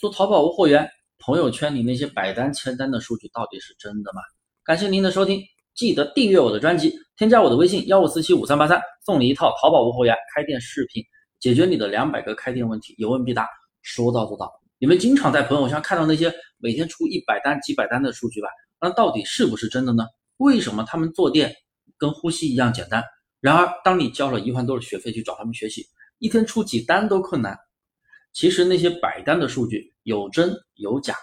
[0.00, 4.22] 做淘宝无货源，朋友圈里那些百单签单的数据到底是真的吗？
[4.64, 5.42] 感谢您的收听，
[5.74, 11.04] 记得订阅我的专辑，添加我的微信幺五四七五三八三，送你一套淘宝无货源开店视频，
[11.38, 13.46] 解决你的两百个开店问题，有问必答，
[13.82, 14.50] 说到做到。
[14.78, 18.48] 你们经常在朋友圈看到那些每天出一百单、几百单的数据吧？
[18.80, 20.06] 那到底是不是真的呢？
[20.38, 21.54] 为什么他们做店
[21.98, 23.04] 跟呼吸一样简单？
[23.38, 25.84] 然而，当你交了一万多的学费去找他们学习，
[26.20, 27.54] 一天出几单都困难。
[28.32, 31.16] 其实那些摆单的数据有真有假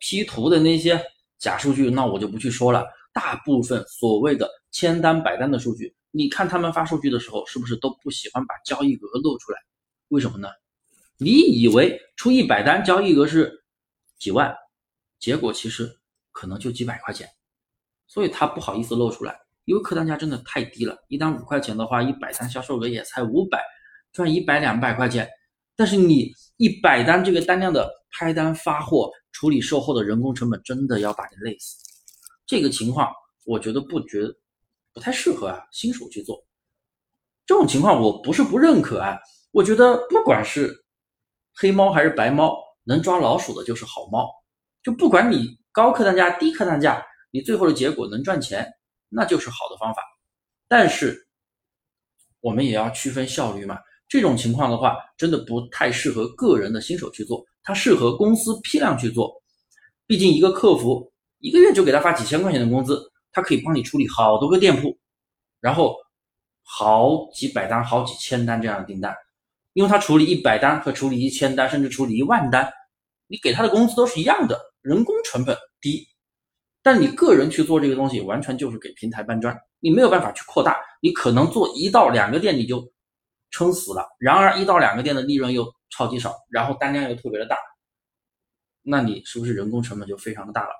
[0.00, 1.00] ，P 图的那些
[1.38, 2.86] 假数据，那我就不去说了。
[3.12, 9.58] 大部分所谓的签单摆单的数据，你看他们发数据的时候，是不是都不喜欢把交易额露出来？
[10.08, 10.48] 为什么呢？
[11.16, 13.64] 你以为出一百单交易额是
[14.18, 14.54] 几万，
[15.18, 15.98] 结果其实
[16.30, 17.26] 可能就几百块钱，
[18.06, 19.34] 所以他不好意思露出来，
[19.64, 20.96] 因为客单价真的太低了。
[21.08, 23.64] 一单五块钱的话，一百单销售额也才五百，
[24.12, 25.26] 赚一百两百块钱。
[25.76, 31.76] 但是你一百单这个单量的拍单发货处理售后的人工成本真的要把你累死，
[32.46, 33.12] 这个情况
[33.44, 34.26] 我觉得不觉
[34.94, 36.42] 不太适合啊，新手去做
[37.44, 39.18] 这种情况我不是不认可啊，
[39.52, 40.74] 我觉得不管是
[41.54, 44.28] 黑猫还是白猫，能抓老鼠的就是好猫，
[44.82, 48.66] 就不管你高客单价低客单价，你最后的结果能赚钱，
[49.10, 50.02] 那就是好的方法。
[50.66, 51.28] 但是
[52.40, 53.78] 我们也要区分效率嘛。
[54.08, 59.42] 这种情况的话，真的不太适合个人的新手去做，它适合公司批量去做。
[60.06, 64.96] 毕竟一个客服一个月就给他发几千块钱的工资，他可以帮你处理好多个店铺，
[65.60, 65.96] 然后
[66.62, 69.12] 好几百单、好几千单这样的订单。
[69.72, 72.72] 因为他处理一百单和处理一千单，甚至处理一万单，
[73.26, 76.06] 你给他的工资都是一样的，人工成本低。
[76.80, 82.88] 但你个人去做这个东西，完全就是给平台搬砖，你没有办法去扩大，你可能做一到两个店你就。
[83.56, 87.56] 撑死了，然而一到两个店的利润又超级少，然后单量又特别的大，
[88.82, 90.74] 那你是不是人工成本就非常的大了？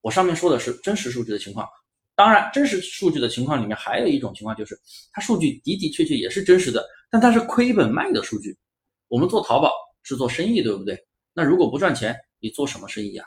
[0.00, 1.68] 我上面说的是真实数据的情况，
[2.14, 4.78] 当然真实数据的情况里面还有一种情况就是，
[5.10, 8.56] 它数据的的确确也是真实的，但它是亏本卖的数据。
[9.08, 9.72] 我们做淘宝
[10.04, 10.96] 是做生意，对不对？
[11.32, 13.26] 那如果不赚钱，你做什么生意啊？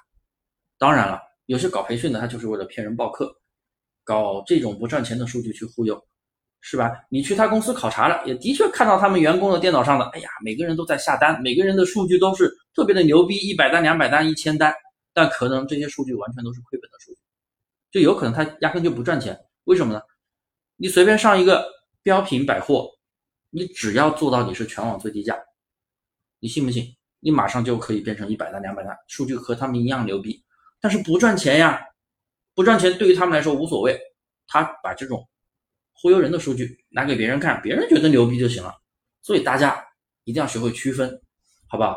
[0.78, 3.36] 当然了，有些搞培训的他就是为了骗人报课，
[4.06, 6.02] 搞这种不赚钱的数据去忽悠。
[6.60, 6.92] 是吧？
[7.10, 14.74] 你去他公司考察了，也的确看到他们员工的电脑上的，哎呀，每个人都在下单，每个人的数据都是特别的牛逼，一百单、两百单、一千单，
[15.14, 17.20] 但可能这些数据完全都是亏本的数据，
[17.92, 19.40] 就有可能他压根就不赚钱。
[19.64, 20.02] 为什么呢？
[20.76, 21.66] 你随便上一个
[22.04, 22.90] 标品百货，
[23.50, 25.38] 你只要做到你是全网最低价，
[26.40, 26.94] 你信不信？
[27.20, 30.44] 你马上就可以变成一百单、两百单，数据和他们一样牛逼，
[30.82, 31.82] 但是不赚钱呀，
[32.54, 33.98] 不赚钱对于他们来说无所谓，
[34.48, 35.26] 他把这种。
[36.00, 38.74] 忽悠人的数据拿给别人看，别人觉得牛逼就行了。
[39.22, 39.84] 所以大家
[40.24, 41.10] 一定要学会区分，
[41.68, 41.96] 好不好？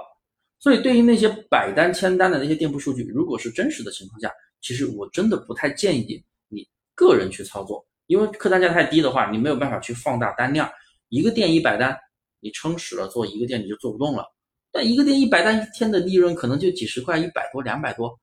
[0.59, 4.31] 所以对于那些百单签单的那些店铺数据，如果是真实的情况下，
[4.61, 10.71] 其实我真的不太建议你个人去操作，因为客单价太低的话，你没有办法去放大单量。
[11.09, 11.97] 一个店一百单，
[12.41, 14.25] 你撑死了做一个店你就做不动了。
[14.73, 18.21] 但一个店一百单，一天的利润可能就几十块，一百多、两百多，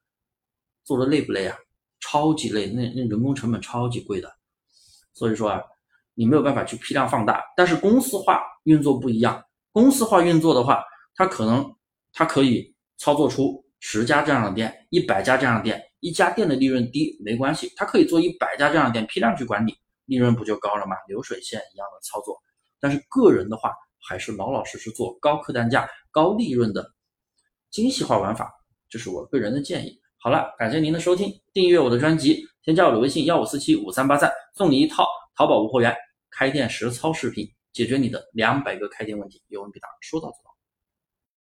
[0.84, 1.58] 做的累不累啊？
[2.00, 4.32] 超级累，那那人工成本超级贵的。
[5.17, 5.59] 所以说啊，
[6.13, 9.44] 你没有办法去批量放大，但是公司化运作不一样。
[9.72, 10.83] 公司化运作的话，
[11.16, 11.75] 它可能
[12.13, 20.95] 它可以操作出十家这样的店，一百家这样的店，一家店的利润低没关系，它可以做一百家这样的店，批量去管理，利润不就高了吗？
[21.07, 22.38] 流水线一样的操作。
[22.79, 26.94] 但是个人的话，还是老老实实做高客单价、高利润的
[27.72, 28.53] 精细化玩法，
[28.88, 29.99] 这是我个人的建议。
[30.19, 32.45] 好了，感谢您的收听，订阅我的专辑。
[32.67, 35.07] 添加我的微信幺五四七五三八三，送你一套
[35.38, 35.95] 淘宝无货源
[36.29, 40.47] 开店实操视频，解决你的两百个开店问题，有问必答，说到做到。